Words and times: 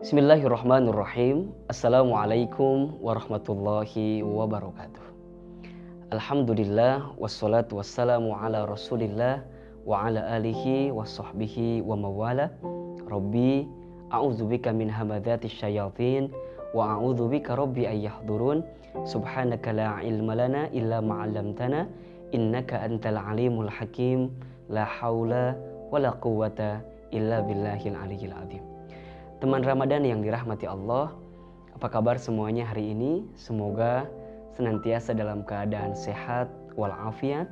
بسم 0.00 0.18
الله 0.18 0.40
الرحمن 0.48 0.88
الرحيم 0.88 1.52
السلام 1.70 2.08
عليكم 2.12 2.76
ورحمة 3.04 3.46
الله 3.48 3.92
وبركاته 4.24 5.04
الحمد 6.12 6.50
لله 6.50 7.20
والصلاة 7.20 7.68
والسلام 7.72 8.24
على 8.32 8.64
رسول 8.64 9.02
الله 9.02 9.42
وعلى 9.86 10.20
آله 10.36 10.92
وصحبه 10.92 11.56
ومواله 11.86 12.48
ربي 13.10 13.68
أعوذ 14.12 14.40
بك 14.48 14.68
من 14.68 14.88
همذات 14.90 15.44
الشياطين 15.44 16.30
وأعوذ 16.74 17.28
بك 17.28 17.50
ربي 17.50 17.84
أن 17.92 17.96
يحضرون 17.96 18.58
سبحانك 19.04 19.68
لا 19.68 19.88
علم 20.00 20.32
لنا 20.32 20.66
إلا 20.72 21.00
ما 21.00 21.14
علمتنا 21.14 21.86
إنك 22.34 22.72
أنت 22.74 23.06
العليم 23.06 23.60
الحكيم 23.60 24.20
لا 24.70 24.84
حول 24.84 25.32
ولا 25.92 26.10
قوة 26.10 26.80
إلا 27.12 27.40
بالله 27.40 27.82
العلي 27.86 28.22
العظيم 28.26 28.79
Teman 29.40 29.64
Ramadan 29.64 30.04
yang 30.04 30.20
dirahmati 30.20 30.68
Allah, 30.68 31.16
apa 31.72 31.88
kabar 31.88 32.20
semuanya 32.20 32.68
hari 32.68 32.92
ini? 32.92 33.24
Semoga 33.32 34.04
senantiasa 34.52 35.16
dalam 35.16 35.48
keadaan 35.48 35.96
sehat 35.96 36.52
walafiat 36.76 37.48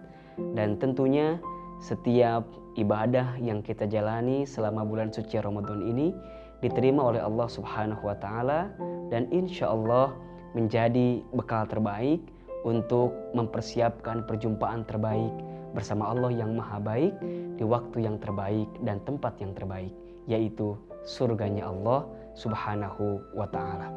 dan 0.53 0.77
tentunya 0.77 1.41
setiap 1.81 2.45
ibadah 2.77 3.41
yang 3.41 3.65
kita 3.65 3.89
jalani 3.89 4.45
selama 4.45 4.85
bulan 4.85 5.09
suci 5.09 5.41
Ramadan 5.41 5.81
ini 5.81 6.13
diterima 6.61 7.09
oleh 7.09 7.25
Allah 7.25 7.49
Subhanahu 7.49 8.05
wa 8.05 8.21
taala 8.21 8.69
dan 9.09 9.25
insya 9.33 9.73
Allah 9.73 10.13
menjadi 10.53 11.25
bekal 11.33 11.65
terbaik 11.73 12.21
untuk 12.69 13.17
mempersiapkan 13.33 14.29
perjumpaan 14.29 14.85
terbaik 14.85 15.33
bersama 15.73 16.13
Allah 16.13 16.37
yang 16.37 16.53
maha 16.53 16.85
baik 16.85 17.17
di 17.57 17.65
waktu 17.65 18.05
yang 18.05 18.21
terbaik 18.21 18.69
dan 18.85 19.01
tempat 19.09 19.41
yang 19.41 19.57
terbaik 19.57 19.97
yaitu 20.29 20.77
surganya 21.09 21.73
Allah 21.73 22.05
Subhanahu 22.37 23.25
wa 23.33 23.49
taala. 23.49 23.89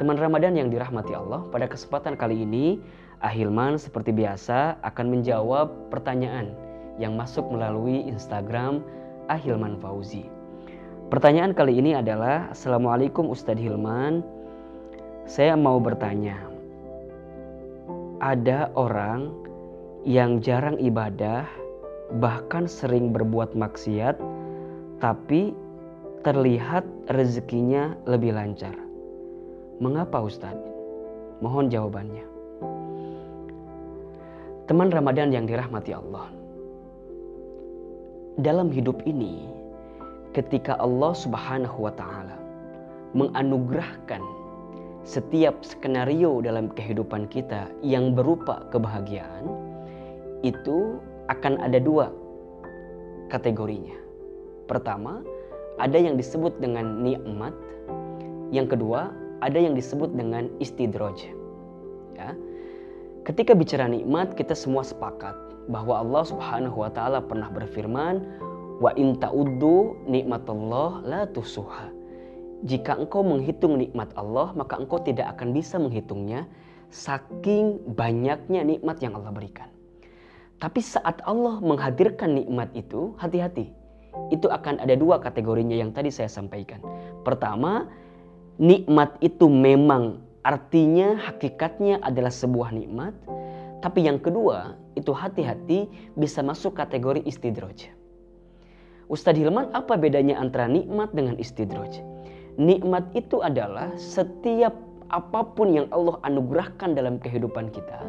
Teman 0.00 0.16
Ramadan 0.16 0.56
yang 0.56 0.72
dirahmati 0.72 1.12
Allah, 1.12 1.44
pada 1.52 1.68
kesempatan 1.68 2.16
kali 2.16 2.48
ini 2.48 2.80
Ahilman 3.18 3.76
seperti 3.76 4.14
biasa 4.14 4.78
akan 4.86 5.10
menjawab 5.10 5.90
pertanyaan 5.90 6.54
yang 7.02 7.18
masuk 7.18 7.44
melalui 7.50 8.06
Instagram 8.06 8.80
Ahilman 9.26 9.74
Fauzi. 9.82 10.38
Pertanyaan 11.08 11.56
kali 11.56 11.80
ini 11.80 11.96
adalah 11.96 12.52
Assalamualaikum 12.52 13.32
Ustadz 13.32 13.64
Hilman 13.64 14.20
Saya 15.24 15.56
mau 15.56 15.80
bertanya 15.80 16.36
Ada 18.20 18.68
orang 18.76 19.32
yang 20.04 20.44
jarang 20.44 20.76
ibadah 20.76 21.48
Bahkan 22.20 22.68
sering 22.68 23.08
berbuat 23.08 23.56
maksiat 23.56 24.20
Tapi 25.00 25.56
terlihat 26.26 26.82
rezekinya 27.14 27.94
lebih 28.08 28.34
lancar. 28.34 28.74
Mengapa 29.78 30.18
Ustadz? 30.18 30.66
Mohon 31.38 31.70
jawabannya. 31.70 32.26
Teman 34.66 34.90
Ramadan 34.90 35.30
yang 35.30 35.46
dirahmati 35.46 35.94
Allah. 35.94 36.28
Dalam 38.38 38.74
hidup 38.74 39.02
ini, 39.06 39.46
ketika 40.34 40.74
Allah 40.82 41.14
Subhanahu 41.14 41.86
wa 41.86 41.92
taala 41.94 42.36
menganugerahkan 43.14 44.20
setiap 45.06 45.62
skenario 45.64 46.42
dalam 46.44 46.68
kehidupan 46.74 47.30
kita 47.30 47.70
yang 47.80 48.12
berupa 48.12 48.66
kebahagiaan, 48.68 49.46
itu 50.42 50.98
akan 51.30 51.62
ada 51.62 51.78
dua 51.80 52.12
kategorinya. 53.32 53.96
Pertama, 54.68 55.24
ada 55.78 55.98
yang 55.98 56.18
disebut 56.18 56.58
dengan 56.58 57.02
nikmat, 57.06 57.54
yang 58.50 58.66
kedua 58.66 59.14
ada 59.38 59.58
yang 59.58 59.78
disebut 59.78 60.10
dengan 60.14 60.50
istidroj. 60.58 61.30
Ya. 62.18 62.34
Ketika 63.22 63.54
bicara 63.54 63.86
nikmat, 63.86 64.34
kita 64.34 64.56
semua 64.58 64.82
sepakat 64.82 65.34
bahwa 65.70 66.02
Allah 66.02 66.24
Subhanahu 66.26 66.82
wa 66.82 66.90
taala 66.90 67.22
pernah 67.22 67.46
berfirman, 67.52 68.24
"Wa 68.82 68.90
in 68.98 69.14
ta'uddu 69.20 70.08
nikmatullah 70.10 71.06
la 71.06 71.22
tusuha." 71.30 71.94
Jika 72.66 72.98
engkau 72.98 73.22
menghitung 73.22 73.78
nikmat 73.78 74.10
Allah, 74.18 74.50
maka 74.58 74.82
engkau 74.82 74.98
tidak 74.98 75.30
akan 75.38 75.54
bisa 75.54 75.78
menghitungnya 75.78 76.50
saking 76.90 77.78
banyaknya 77.94 78.66
nikmat 78.66 78.98
yang 78.98 79.14
Allah 79.14 79.30
berikan. 79.30 79.70
Tapi 80.58 80.82
saat 80.82 81.22
Allah 81.22 81.62
menghadirkan 81.62 82.34
nikmat 82.34 82.74
itu, 82.74 83.14
hati-hati 83.22 83.77
itu 84.28 84.50
akan 84.50 84.82
ada 84.82 84.94
dua 84.98 85.22
kategorinya 85.22 85.78
yang 85.78 85.94
tadi 85.94 86.12
saya 86.12 86.28
sampaikan. 86.28 86.82
Pertama, 87.24 87.88
nikmat 88.60 89.16
itu 89.24 89.46
memang 89.46 90.20
artinya 90.42 91.16
hakikatnya 91.18 92.02
adalah 92.04 92.32
sebuah 92.32 92.74
nikmat. 92.74 93.14
Tapi 93.78 94.10
yang 94.10 94.18
kedua, 94.18 94.74
itu 94.98 95.14
hati-hati 95.14 95.86
bisa 96.18 96.42
masuk 96.42 96.74
kategori 96.74 97.22
istidroj. 97.22 97.94
Ustadz 99.08 99.40
Hilman, 99.40 99.70
apa 99.72 99.96
bedanya 99.96 100.36
antara 100.36 100.68
nikmat 100.68 101.14
dengan 101.14 101.38
istidroj? 101.38 102.02
Nikmat 102.58 103.14
itu 103.14 103.40
adalah 103.40 103.94
setiap 103.96 104.74
apa 105.08 105.40
pun 105.56 105.72
yang 105.72 105.86
Allah 105.94 106.20
anugerahkan 106.26 106.92
dalam 106.92 107.16
kehidupan 107.16 107.72
kita 107.72 108.04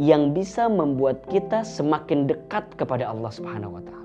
yang 0.00 0.34
bisa 0.34 0.66
membuat 0.66 1.22
kita 1.28 1.62
semakin 1.62 2.26
dekat 2.26 2.66
kepada 2.74 3.06
Allah 3.10 3.30
Subhanahu 3.30 3.78
wa 3.78 3.82
taala. 3.84 4.03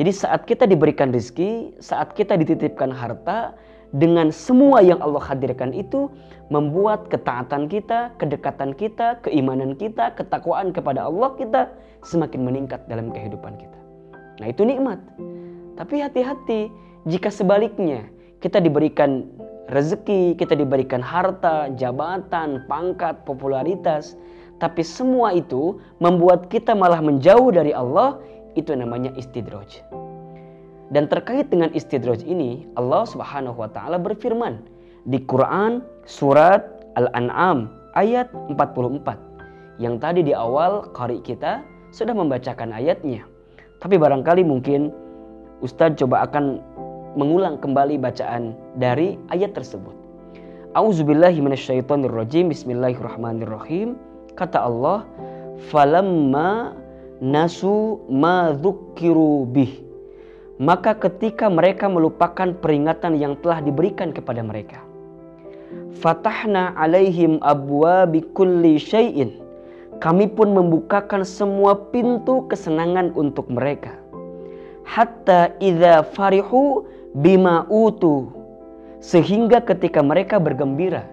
Jadi 0.00 0.16
saat 0.16 0.48
kita 0.48 0.64
diberikan 0.64 1.12
rezeki, 1.12 1.76
saat 1.76 2.16
kita 2.16 2.32
dititipkan 2.40 2.88
harta, 2.88 3.52
dengan 3.92 4.32
semua 4.32 4.80
yang 4.80 4.96
Allah 5.04 5.20
hadirkan 5.20 5.76
itu 5.76 6.08
membuat 6.48 7.12
ketaatan 7.12 7.68
kita, 7.68 8.14
kedekatan 8.16 8.72
kita, 8.72 9.20
keimanan 9.20 9.76
kita, 9.76 10.16
ketakwaan 10.16 10.72
kepada 10.72 11.04
Allah 11.04 11.36
kita 11.36 11.68
semakin 12.00 12.48
meningkat 12.48 12.80
dalam 12.88 13.12
kehidupan 13.12 13.60
kita. 13.60 13.78
Nah 14.40 14.48
itu 14.48 14.64
nikmat. 14.64 14.96
Tapi 15.76 16.00
hati-hati 16.00 16.72
jika 17.04 17.28
sebaliknya 17.28 18.08
kita 18.40 18.56
diberikan 18.56 19.28
rezeki, 19.68 20.32
kita 20.40 20.56
diberikan 20.56 21.04
harta, 21.04 21.68
jabatan, 21.76 22.64
pangkat, 22.72 23.20
popularitas, 23.28 24.16
tapi 24.62 24.80
semua 24.80 25.36
itu 25.36 25.76
membuat 26.00 26.48
kita 26.48 26.72
malah 26.72 27.04
menjauh 27.04 27.52
dari 27.52 27.76
Allah, 27.76 28.16
itu 28.54 28.74
namanya 28.74 29.14
istidroj. 29.14 29.82
Dan 30.90 31.06
terkait 31.06 31.46
dengan 31.54 31.70
istidroj 31.70 32.26
ini, 32.26 32.66
Allah 32.74 33.06
Subhanahu 33.06 33.62
wa 33.62 33.70
taala 33.70 33.94
berfirman 33.98 34.66
di 35.06 35.22
Quran 35.22 35.86
surat 36.02 36.66
Al-An'am 36.98 37.70
ayat 37.94 38.26
44. 38.50 39.78
Yang 39.78 39.94
tadi 40.02 40.20
di 40.26 40.34
awal 40.34 40.90
qari 40.92 41.22
kita 41.22 41.62
sudah 41.94 42.12
membacakan 42.12 42.74
ayatnya. 42.74 43.22
Tapi 43.80 43.96
barangkali 43.96 44.44
mungkin 44.44 44.92
Ustadz 45.64 46.02
coba 46.02 46.26
akan 46.28 46.60
mengulang 47.14 47.58
kembali 47.58 47.96
bacaan 47.96 48.54
dari 48.76 49.16
ayat 49.32 49.54
tersebut. 49.56 49.94
Auzubillahi 50.78 51.42
minasyaitonirrajim. 51.42 52.52
Bismillahirrahmanirrahim. 52.52 53.98
Kata 54.38 54.62
Allah, 54.62 55.02
"Falamma 55.72 56.76
nasu 57.20 58.00
ma 58.08 58.50
bih. 58.56 59.72
Maka 60.60 60.92
ketika 60.92 61.48
mereka 61.48 61.88
melupakan 61.88 62.52
peringatan 62.52 63.16
yang 63.16 63.36
telah 63.40 63.64
diberikan 63.64 64.12
kepada 64.12 64.44
mereka. 64.44 64.80
Fatahna 66.00 66.76
alaihim 66.76 67.40
abwa 67.40 68.04
bikulli 68.04 68.76
syai'in. 68.76 69.40
Kami 70.00 70.32
pun 70.32 70.56
membukakan 70.56 71.24
semua 71.28 71.76
pintu 71.92 72.48
kesenangan 72.48 73.12
untuk 73.16 73.48
mereka. 73.52 73.92
Hatta 74.84 75.52
idza 75.60 76.04
farihu 76.16 76.88
bima 77.20 77.68
utu. 77.68 78.32
Sehingga 79.00 79.64
ketika 79.64 80.00
mereka 80.04 80.36
bergembira 80.40 81.04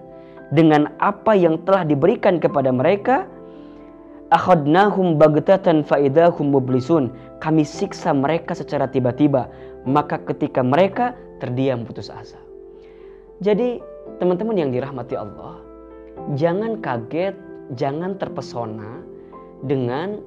dengan 0.52 0.92
apa 1.00 1.36
yang 1.36 1.60
telah 1.64 1.84
diberikan 1.84 2.40
kepada 2.40 2.72
mereka 2.72 3.28
akhadnahum 4.28 5.16
bagtatan 5.16 5.80
faidahum 5.84 6.52
mublisun 6.52 7.12
kami 7.40 7.64
siksa 7.64 8.12
mereka 8.12 8.52
secara 8.52 8.88
tiba-tiba. 8.88 9.48
Maka 9.88 10.20
ketika 10.20 10.60
mereka 10.60 11.16
terdiam 11.40 11.86
putus 11.86 12.12
asa. 12.12 12.36
Jadi 13.40 13.78
teman-teman 14.18 14.58
yang 14.58 14.70
dirahmati 14.74 15.14
Allah 15.14 15.62
jangan 16.34 16.82
kaget 16.82 17.38
jangan 17.78 18.18
terpesona 18.18 19.00
dengan 19.64 20.18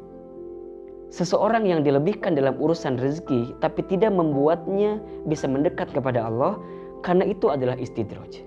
seseorang 1.12 1.68
yang 1.68 1.83
dilebihkan 1.83 2.39
dalam 2.39 2.56
urusan 2.56 2.95
rezeki 2.95 3.59
tapi 3.59 3.83
tidak 3.92 4.15
membuatnya 4.15 4.98
bisa 5.27 5.45
mendekat 5.45 5.92
kepada 5.92 6.31
Allah 6.31 6.56
karena 7.03 7.27
itu 7.27 7.51
adalah 7.51 7.75
istidroj. 7.75 8.39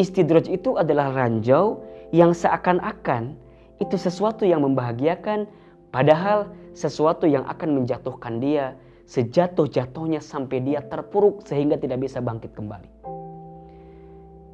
Istidroj 0.00 0.48
itu 0.48 0.80
adalah 0.80 1.12
ranjau 1.12 1.84
yang 2.16 2.32
seakan-akan 2.32 3.36
itu 3.80 3.96
sesuatu 3.96 4.44
yang 4.44 4.62
membahagiakan, 4.62 5.48
padahal 5.90 6.52
sesuatu 6.76 7.26
yang 7.26 7.42
akan 7.48 7.82
menjatuhkan 7.82 8.38
dia 8.38 8.76
sejatuh-jatuhnya 9.10 10.22
sampai 10.22 10.62
dia 10.62 10.86
terpuruk 10.86 11.42
sehingga 11.42 11.74
tidak 11.74 12.06
bisa 12.06 12.22
bangkit 12.22 12.54
kembali. 12.54 12.86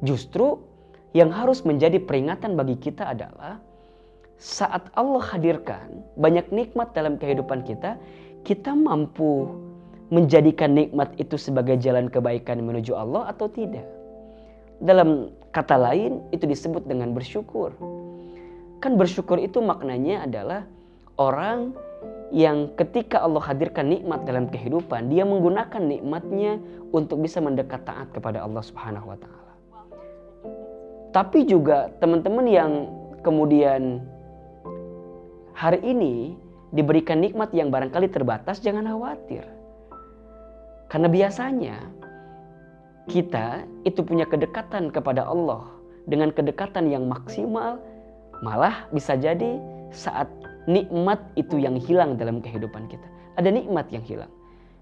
Justru 0.01 0.57
yang 1.13 1.29
harus 1.29 1.61
menjadi 1.61 2.01
peringatan 2.01 2.57
bagi 2.57 2.73
kita 2.81 3.13
adalah 3.13 3.61
saat 4.37 4.89
Allah 4.93 5.21
hadirkan 5.33 6.05
banyak 6.17 6.49
nikmat 6.49 6.93
dalam 6.93 7.21
kehidupan 7.21 7.65
kita, 7.65 7.97
kita 8.45 8.73
mampu 8.73 9.49
menjadikan 10.13 10.73
nikmat 10.73 11.13
itu 11.19 11.35
sebagai 11.35 11.75
jalan 11.77 12.07
kebaikan 12.07 12.61
menuju 12.61 12.93
Allah 12.95 13.29
atau 13.29 13.49
tidak. 13.49 13.85
Dalam 14.77 15.33
kata 15.53 15.73
lain 15.73 16.21
itu 16.29 16.45
disebut 16.45 16.85
dengan 16.85 17.11
bersyukur. 17.17 17.73
Kan 18.77 18.95
bersyukur 18.95 19.41
itu 19.41 19.57
maknanya 19.59 20.29
adalah 20.29 20.61
orang 21.17 21.73
yang 22.29 22.75
ketika 22.75 23.23
Allah 23.23 23.39
hadirkan 23.39 23.87
nikmat 23.87 24.27
dalam 24.27 24.51
kehidupan, 24.51 25.07
dia 25.07 25.23
menggunakan 25.23 25.79
nikmatnya 25.79 26.59
untuk 26.91 27.23
bisa 27.23 27.39
mendekat 27.39 27.87
taat 27.87 28.11
kepada 28.11 28.43
Allah 28.43 28.63
Subhanahu 28.63 29.15
wa 29.15 29.17
taala. 29.17 29.53
Tapi 31.15 31.47
juga 31.47 31.89
teman-teman 32.03 32.45
yang 32.45 32.71
kemudian 33.23 34.03
hari 35.55 35.81
ini 35.81 36.35
diberikan 36.75 37.23
nikmat 37.23 37.49
yang 37.55 37.71
barangkali 37.71 38.11
terbatas, 38.11 38.59
jangan 38.59 38.85
khawatir. 38.85 39.47
Karena 40.91 41.07
biasanya 41.07 41.75
kita 43.07 43.63
itu 43.87 44.03
punya 44.03 44.27
kedekatan 44.27 44.91
kepada 44.91 45.23
Allah 45.23 45.63
dengan 46.05 46.29
kedekatan 46.35 46.91
yang 46.91 47.07
maksimal, 47.07 47.79
malah 48.41 48.85
bisa 48.93 49.17
jadi 49.17 49.57
saat 49.89 50.29
nikmat 50.67 51.17
itu 51.39 51.57
yang 51.57 51.79
hilang 51.79 52.19
dalam 52.19 52.43
kehidupan 52.43 52.91
kita. 52.91 53.07
Ada 53.39 53.49
nikmat 53.53 53.87
yang 53.93 54.03
hilang. 54.03 54.31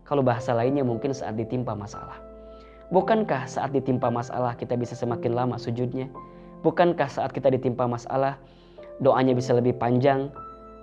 Kalau 0.06 0.22
bahasa 0.22 0.54
lainnya 0.54 0.86
mungkin 0.86 1.14
saat 1.14 1.38
ditimpa 1.38 1.74
masalah. 1.74 2.18
Bukankah 2.94 3.50
saat 3.50 3.74
ditimpa 3.74 4.14
masalah 4.14 4.54
kita 4.54 4.78
bisa 4.78 4.94
semakin 4.94 5.34
lama 5.34 5.58
sujudnya? 5.58 6.06
Bukankah 6.62 7.10
saat 7.10 7.34
kita 7.34 7.50
ditimpa 7.50 7.90
masalah 7.90 8.38
doanya 9.02 9.34
bisa 9.34 9.58
lebih 9.58 9.76
panjang, 9.76 10.30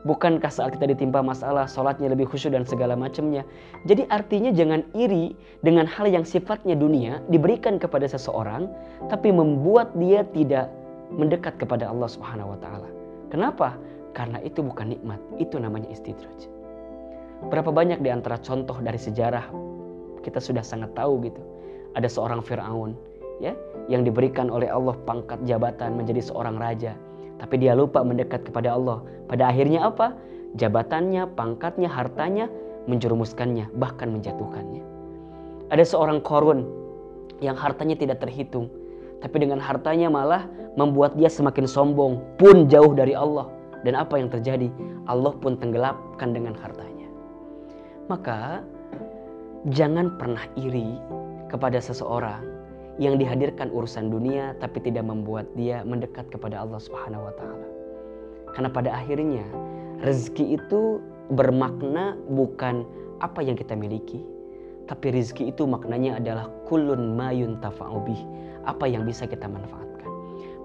Bukankah 0.03 0.51
saat 0.51 0.75
kita 0.75 0.91
ditimpa 0.91 1.23
masalah, 1.23 1.71
sholatnya 1.71 2.11
lebih 2.11 2.27
khusyuk 2.27 2.51
dan 2.51 2.67
segala 2.67 2.99
macamnya. 2.99 3.47
Jadi 3.87 4.03
artinya 4.11 4.51
jangan 4.51 4.83
iri 4.99 5.31
dengan 5.63 5.87
hal 5.87 6.11
yang 6.11 6.27
sifatnya 6.27 6.75
dunia 6.75 7.23
diberikan 7.31 7.79
kepada 7.79 8.11
seseorang, 8.11 8.67
tapi 9.07 9.31
membuat 9.31 9.95
dia 9.95 10.27
tidak 10.35 10.75
mendekat 11.15 11.61
kepada 11.61 11.89
Allah 11.89 12.09
Subhanahu 12.09 12.57
Wa 12.57 12.59
Taala. 12.61 12.89
Kenapa? 13.29 13.77
Karena 14.13 14.41
itu 14.45 14.61
bukan 14.61 14.93
nikmat, 14.93 15.21
itu 15.41 15.57
namanya 15.57 15.89
istidraj. 15.89 16.49
Berapa 17.49 17.73
banyak 17.73 18.05
di 18.05 18.13
antara 18.13 18.37
contoh 18.39 18.77
dari 18.81 19.01
sejarah 19.01 19.49
kita 20.21 20.39
sudah 20.39 20.63
sangat 20.63 20.93
tahu 20.93 21.25
gitu. 21.27 21.41
Ada 21.97 22.09
seorang 22.09 22.41
Firaun, 22.45 22.97
ya, 23.41 23.57
yang 23.89 24.05
diberikan 24.05 24.49
oleh 24.53 24.69
Allah 24.69 24.95
pangkat 25.05 25.43
jabatan 25.45 25.97
menjadi 25.97 26.23
seorang 26.23 26.57
raja 26.61 26.97
tapi 27.43 27.59
dia 27.59 27.75
lupa 27.75 28.07
mendekat 28.07 28.47
kepada 28.47 28.79
Allah. 28.79 29.03
Pada 29.27 29.51
akhirnya 29.51 29.91
apa? 29.91 30.15
Jabatannya, 30.55 31.27
pangkatnya, 31.35 31.91
hartanya 31.91 32.47
menjerumuskannya, 32.87 33.75
bahkan 33.75 34.15
menjatuhkannya. 34.15 34.79
Ada 35.75 35.83
seorang 35.83 36.23
korun 36.23 36.71
yang 37.43 37.59
hartanya 37.59 37.99
tidak 37.99 38.23
terhitung. 38.23 38.71
Tapi 39.23 39.37
dengan 39.39 39.63
hartanya 39.63 40.11
malah 40.11 40.45
membuat 40.75 41.15
dia 41.15 41.31
semakin 41.31 41.65
sombong, 41.65 42.19
pun 42.37 42.67
jauh 42.67 42.93
dari 42.93 43.15
Allah. 43.15 43.47
Dan 43.83 43.95
apa 43.99 44.19
yang 44.19 44.31
terjadi? 44.31 44.71
Allah 45.07 45.35
pun 45.39 45.59
tenggelapkan 45.59 46.35
dengan 46.35 46.55
hartanya. 46.59 47.07
Maka 48.11 48.63
jangan 49.71 50.19
pernah 50.19 50.43
iri 50.59 50.99
kepada 51.47 51.79
seseorang 51.79 52.43
yang 53.01 53.17
dihadirkan 53.17 53.73
urusan 53.73 54.13
dunia 54.13 54.53
tapi 54.61 54.83
tidak 54.85 55.07
membuat 55.07 55.49
dia 55.57 55.81
mendekat 55.87 56.29
kepada 56.29 56.61
Allah 56.61 56.81
Subhanahu 56.83 57.25
wa 57.25 57.35
taala. 57.39 57.69
Karena 58.53 58.69
pada 58.69 58.91
akhirnya 58.93 59.45
rezeki 60.05 60.61
itu 60.61 61.01
bermakna 61.33 62.19
bukan 62.29 62.85
apa 63.25 63.41
yang 63.41 63.57
kita 63.57 63.73
miliki, 63.73 64.21
tapi 64.91 65.15
rezeki 65.15 65.55
itu 65.55 65.65
maknanya 65.65 66.21
adalah 66.21 66.51
kulun 66.69 67.17
mayun 67.17 67.57
tafa'ubih, 67.65 68.19
apa 68.67 68.89
yang 68.89 69.07
bisa 69.07 69.27
kita 69.27 69.47
manfaatkan. 69.47 70.11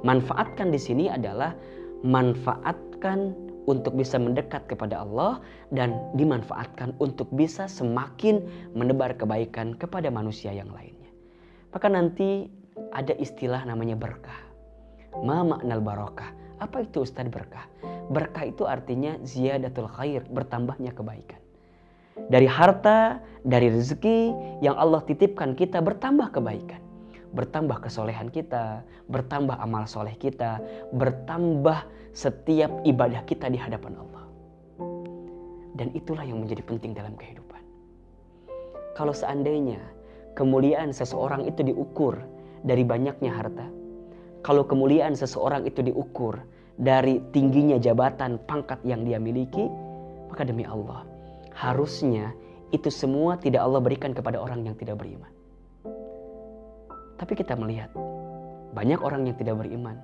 Manfaatkan 0.06 0.70
di 0.70 0.80
sini 0.80 1.10
adalah 1.10 1.58
manfaatkan 2.06 3.34
untuk 3.68 4.00
bisa 4.00 4.16
mendekat 4.16 4.64
kepada 4.72 5.04
Allah 5.04 5.44
dan 5.76 6.00
dimanfaatkan 6.16 6.96
untuk 7.04 7.28
bisa 7.36 7.68
semakin 7.68 8.46
menebar 8.72 9.14
kebaikan 9.20 9.76
kepada 9.76 10.08
manusia 10.08 10.56
yang 10.56 10.72
lain. 10.72 10.96
Maka 11.76 11.92
nanti 11.92 12.48
ada 12.96 13.12
istilah 13.20 13.68
namanya 13.68 14.00
berkah. 14.00 14.40
Ma 15.20 15.44
maknal 15.44 15.84
barokah. 15.84 16.32
Apa 16.58 16.88
itu 16.88 17.06
Ustaz 17.06 17.28
berkah? 17.30 17.68
Berkah 18.10 18.48
itu 18.48 18.66
artinya 18.66 19.20
ziyadatul 19.22 19.92
khair, 19.92 20.26
bertambahnya 20.32 20.96
kebaikan. 20.96 21.38
Dari 22.32 22.50
harta, 22.50 23.22
dari 23.46 23.70
rezeki 23.70 24.34
yang 24.66 24.74
Allah 24.74 25.06
titipkan 25.06 25.54
kita 25.54 25.84
bertambah 25.86 26.34
kebaikan. 26.34 26.82
Bertambah 27.36 27.84
kesolehan 27.84 28.32
kita, 28.32 28.84
bertambah 29.12 29.60
amal 29.60 29.84
soleh 29.88 30.16
kita, 30.16 30.64
bertambah 30.96 31.84
setiap 32.16 32.72
ibadah 32.88 33.22
kita 33.28 33.52
di 33.52 33.60
hadapan 33.60 34.00
Allah. 34.00 34.26
Dan 35.78 35.94
itulah 35.94 36.26
yang 36.26 36.42
menjadi 36.42 36.66
penting 36.66 36.98
dalam 36.98 37.14
kehidupan. 37.14 37.62
Kalau 38.98 39.14
seandainya 39.14 39.78
kemuliaan 40.34 40.90
seseorang 40.90 41.46
itu 41.46 41.62
diukur 41.62 42.18
dari 42.66 42.82
banyaknya 42.82 43.30
harta. 43.30 43.68
Kalau 44.42 44.66
kemuliaan 44.66 45.14
seseorang 45.14 45.70
itu 45.70 45.86
diukur 45.86 46.42
dari 46.78 47.22
tingginya 47.30 47.78
jabatan, 47.78 48.42
pangkat 48.50 48.82
yang 48.82 49.06
dia 49.06 49.22
miliki, 49.22 49.70
maka 50.30 50.42
demi 50.46 50.66
Allah, 50.66 51.06
harusnya 51.54 52.34
itu 52.74 52.90
semua 52.90 53.38
tidak 53.38 53.62
Allah 53.62 53.82
berikan 53.82 54.14
kepada 54.18 54.42
orang 54.42 54.66
yang 54.66 54.76
tidak 54.78 54.98
beriman. 54.98 55.37
Tapi 57.18 57.34
kita 57.34 57.58
melihat 57.58 57.90
banyak 58.78 59.02
orang 59.02 59.26
yang 59.26 59.36
tidak 59.38 59.58
beriman 59.58 59.98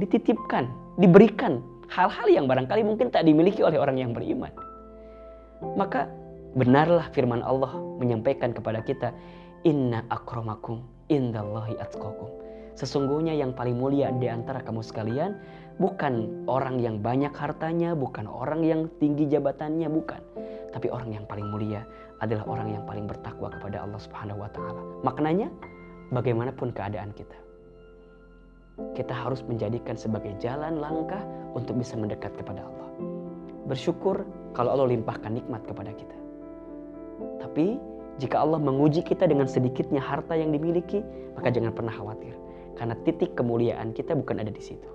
dititipkan, 0.00 0.68
diberikan 0.96 1.60
hal-hal 1.92 2.28
yang 2.28 2.48
barangkali 2.48 2.82
mungkin 2.82 3.12
tak 3.12 3.28
dimiliki 3.28 3.60
oleh 3.60 3.76
orang 3.76 4.00
yang 4.00 4.16
beriman. 4.16 4.50
Maka 5.76 6.08
benarlah 6.56 7.12
firman 7.12 7.44
Allah 7.44 7.76
menyampaikan 8.00 8.56
kepada 8.56 8.80
kita, 8.82 9.12
Inna 9.62 10.02
akromakum 10.10 10.82
indallahi 11.12 11.78
atqakum. 11.78 12.28
Sesungguhnya 12.72 13.36
yang 13.36 13.52
paling 13.52 13.76
mulia 13.76 14.08
di 14.16 14.32
antara 14.32 14.64
kamu 14.64 14.80
sekalian 14.80 15.36
bukan 15.76 16.44
orang 16.48 16.80
yang 16.80 17.04
banyak 17.04 17.30
hartanya, 17.36 17.92
bukan 17.92 18.24
orang 18.24 18.64
yang 18.64 18.88
tinggi 18.96 19.28
jabatannya, 19.28 19.92
bukan. 19.92 20.18
Tapi 20.72 20.88
orang 20.88 21.12
yang 21.12 21.24
paling 21.28 21.52
mulia 21.52 21.84
adalah 22.24 22.48
orang 22.48 22.72
yang 22.72 22.84
paling 22.88 23.04
bertakwa 23.04 23.52
kepada 23.52 23.84
Allah 23.84 24.00
Subhanahu 24.00 24.40
wa 24.40 24.50
taala. 24.50 24.80
Maknanya 25.04 25.52
bagaimanapun 26.12 26.70
keadaan 26.70 27.10
kita. 27.16 27.34
Kita 28.96 29.12
harus 29.12 29.44
menjadikan 29.44 29.96
sebagai 29.96 30.32
jalan 30.40 30.80
langkah 30.80 31.20
untuk 31.52 31.76
bisa 31.76 31.96
mendekat 31.96 32.32
kepada 32.36 32.64
Allah. 32.64 32.88
Bersyukur 33.68 34.24
kalau 34.52 34.76
Allah 34.76 34.96
limpahkan 34.96 35.32
nikmat 35.32 35.64
kepada 35.64 35.92
kita. 35.92 36.16
Tapi 37.40 37.76
jika 38.20 38.40
Allah 38.40 38.60
menguji 38.60 39.04
kita 39.04 39.28
dengan 39.28 39.48
sedikitnya 39.48 40.00
harta 40.00 40.36
yang 40.36 40.52
dimiliki, 40.52 41.00
maka 41.36 41.52
jangan 41.52 41.72
pernah 41.72 41.92
khawatir. 41.92 42.36
Karena 42.76 42.96
titik 43.04 43.36
kemuliaan 43.36 43.92
kita 43.92 44.16
bukan 44.16 44.40
ada 44.40 44.52
di 44.52 44.60
situ. 44.60 44.88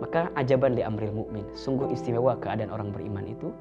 Maka 0.00 0.32
ajaban 0.36 0.76
li 0.76 0.82
amril 0.84 1.12
mukmin. 1.12 1.44
Sungguh 1.52 1.92
istimewa 1.92 2.36
keadaan 2.40 2.72
orang 2.72 2.88
beriman 2.88 3.28
itu. 3.28 3.52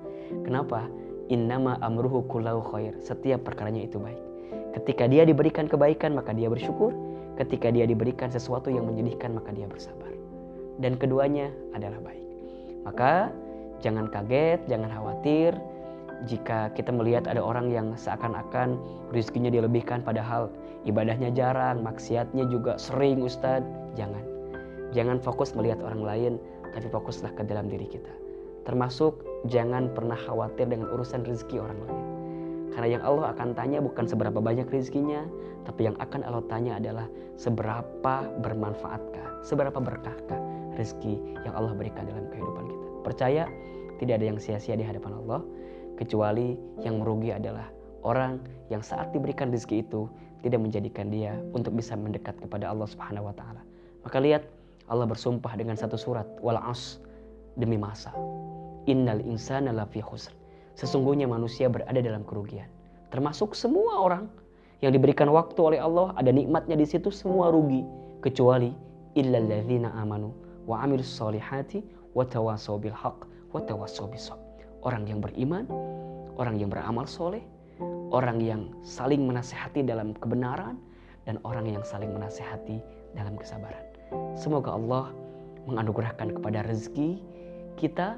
Kenapa? 0.48 0.88
Innama 1.28 1.76
amruhu 1.84 2.24
kullahu 2.32 2.64
khair. 2.72 2.96
Setiap 3.04 3.44
perkaranya 3.44 3.84
itu 3.84 4.00
baik. 4.00 4.29
Ketika 4.76 5.10
dia 5.10 5.26
diberikan 5.26 5.66
kebaikan, 5.66 6.14
maka 6.14 6.36
dia 6.36 6.52
bersyukur. 6.52 6.94
Ketika 7.40 7.72
dia 7.72 7.88
diberikan 7.88 8.30
sesuatu 8.30 8.68
yang 8.70 8.86
menyedihkan, 8.86 9.34
maka 9.34 9.50
dia 9.56 9.66
bersabar. 9.66 10.12
Dan 10.78 11.00
keduanya 11.00 11.50
adalah 11.72 12.00
baik. 12.04 12.26
Maka 12.84 13.32
jangan 13.80 14.12
kaget, 14.12 14.60
jangan 14.68 14.92
khawatir 14.92 15.56
jika 16.28 16.68
kita 16.76 16.92
melihat 16.92 17.32
ada 17.32 17.40
orang 17.40 17.72
yang 17.72 17.96
seakan-akan 17.96 18.76
rizkinya 19.16 19.48
dilebihkan 19.48 20.04
padahal 20.04 20.52
ibadahnya 20.84 21.32
jarang, 21.32 21.80
maksiatnya 21.80 22.44
juga 22.52 22.76
sering 22.76 23.24
Ustadz, 23.24 23.68
jangan. 23.96 24.24
Jangan 24.92 25.22
fokus 25.22 25.54
melihat 25.56 25.80
orang 25.86 26.02
lain, 26.04 26.34
tapi 26.76 26.92
fokuslah 26.92 27.32
ke 27.38 27.46
dalam 27.48 27.72
diri 27.72 27.88
kita. 27.88 28.12
Termasuk 28.68 29.24
jangan 29.48 29.94
pernah 29.96 30.18
khawatir 30.20 30.68
dengan 30.68 30.92
urusan 30.92 31.24
rezeki 31.24 31.62
orang 31.62 31.80
lain. 31.88 32.19
Karena 32.74 33.00
yang 33.00 33.04
Allah 33.04 33.34
akan 33.34 33.58
tanya 33.58 33.82
bukan 33.82 34.06
seberapa 34.06 34.38
banyak 34.38 34.70
rezekinya, 34.70 35.26
tapi 35.66 35.90
yang 35.90 35.98
akan 35.98 36.22
Allah 36.26 36.44
tanya 36.48 36.78
adalah 36.78 37.06
seberapa 37.36 38.14
bermanfaatkah, 38.42 39.44
seberapa 39.46 39.78
berkahkah 39.78 40.42
rezeki 40.80 41.44
yang 41.44 41.54
Allah 41.54 41.76
berikan 41.76 42.08
dalam 42.08 42.30
kehidupan 42.32 42.66
kita. 42.72 42.86
Percaya 43.04 43.44
tidak 44.00 44.24
ada 44.24 44.26
yang 44.32 44.40
sia-sia 44.40 44.80
di 44.80 44.86
hadapan 44.88 45.20
Allah 45.26 45.44
kecuali 46.00 46.56
yang 46.80 47.04
merugi 47.04 47.36
adalah 47.36 47.68
orang 48.08 48.40
yang 48.72 48.80
saat 48.80 49.12
diberikan 49.12 49.52
rezeki 49.52 49.84
itu 49.84 50.08
tidak 50.40 50.64
menjadikan 50.64 51.12
dia 51.12 51.36
untuk 51.52 51.76
bisa 51.76 52.00
mendekat 52.00 52.40
kepada 52.40 52.72
Allah 52.72 52.88
Subhanahu 52.88 53.28
wa 53.28 53.36
taala. 53.36 53.60
Maka 54.08 54.18
lihat 54.24 54.48
Allah 54.88 55.04
bersumpah 55.04 55.52
dengan 55.60 55.76
satu 55.76 56.00
surat 56.00 56.26
wal 56.40 56.56
as 56.56 57.04
demi 57.60 57.76
masa. 57.76 58.16
Innal 58.88 59.20
insana 59.28 59.76
lafi 59.76 60.00
khusr. 60.00 60.39
Sesungguhnya 60.80 61.28
manusia 61.28 61.68
berada 61.68 62.00
dalam 62.00 62.24
kerugian. 62.24 62.72
Termasuk 63.12 63.52
semua 63.52 64.00
orang 64.00 64.32
yang 64.80 64.96
diberikan 64.96 65.28
waktu 65.28 65.60
oleh 65.60 65.80
Allah, 65.84 66.16
ada 66.16 66.32
nikmatnya 66.32 66.80
di 66.80 66.88
situ 66.88 67.12
semua 67.12 67.52
rugi 67.52 67.84
kecuali 68.24 68.72
illalladzina 69.20 69.92
amanu 70.00 70.32
wa 70.64 70.80
amilus 70.80 71.12
solihati 71.12 71.84
wa 72.16 72.24
tawassaw 72.24 72.80
bil 72.80 72.96
haq 72.96 73.28
wa 73.52 73.60
tawassaw 73.60 74.08
Orang 74.80 75.04
yang 75.12 75.20
beriman, 75.20 75.68
orang 76.40 76.56
yang 76.56 76.72
beramal 76.72 77.04
soleh, 77.04 77.44
orang 78.16 78.40
yang 78.40 78.72
saling 78.80 79.28
menasehati 79.28 79.84
dalam 79.84 80.16
kebenaran 80.16 80.80
dan 81.28 81.36
orang 81.44 81.68
yang 81.68 81.84
saling 81.84 82.16
menasehati 82.16 82.80
dalam 83.20 83.36
kesabaran. 83.36 83.84
Semoga 84.40 84.80
Allah 84.80 85.12
menganugerahkan 85.68 86.40
kepada 86.40 86.64
rezeki 86.64 87.20
kita 87.76 88.16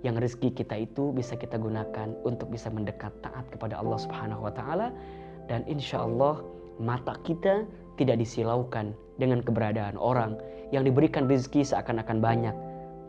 yang 0.00 0.16
rezeki 0.16 0.56
kita 0.56 0.86
itu 0.88 1.12
bisa 1.12 1.36
kita 1.36 1.60
gunakan 1.60 2.12
untuk 2.24 2.48
bisa 2.48 2.72
mendekat 2.72 3.12
taat 3.20 3.44
kepada 3.52 3.76
Allah 3.76 3.98
Subhanahu 4.00 4.48
wa 4.48 4.52
taala 4.52 4.88
dan 5.46 5.66
insya 5.68 6.04
Allah 6.04 6.40
mata 6.80 7.16
kita 7.26 7.68
tidak 8.00 8.16
disilaukan 8.16 8.96
dengan 9.20 9.44
keberadaan 9.44 10.00
orang 10.00 10.40
yang 10.72 10.86
diberikan 10.88 11.28
rezeki 11.28 11.66
seakan-akan 11.66 12.18
banyak 12.24 12.56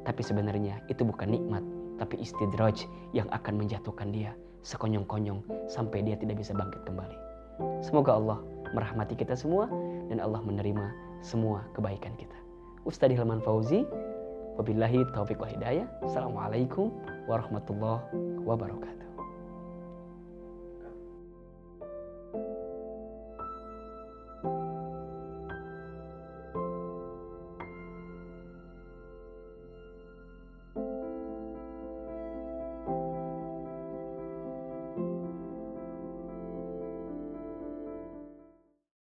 tapi 0.03 0.21
sebenarnya 0.25 0.83
itu 0.91 1.07
bukan 1.07 1.31
nikmat 1.31 1.63
tapi 2.01 2.17
istidraj 2.19 2.89
yang 3.13 3.29
akan 3.29 3.61
menjatuhkan 3.61 4.09
dia 4.09 4.33
sekonyong-konyong 4.65 5.41
sampai 5.69 6.05
dia 6.05 6.17
tidak 6.17 6.41
bisa 6.41 6.53
bangkit 6.53 6.81
kembali. 6.85 7.17
Semoga 7.85 8.17
Allah 8.17 8.39
merahmati 8.73 9.13
kita 9.13 9.37
semua 9.37 9.69
dan 10.09 10.17
Allah 10.17 10.41
menerima 10.41 10.89
semua 11.21 11.61
kebaikan 11.77 12.13
kita. 12.17 12.33
Ustadz 12.85 13.13
Hilman 13.13 13.41
Fauzi, 13.45 13.85
wabillahi 14.57 15.05
taufiq 15.11 15.39
wa 15.39 15.47
hidayah. 15.47 15.87
Assalamualaikum 16.03 16.91
warahmatullahi 17.27 18.01
wabarakatuh. 18.47 19.10